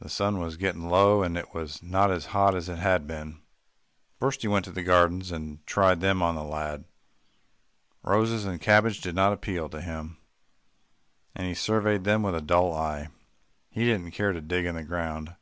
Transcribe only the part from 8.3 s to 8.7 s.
and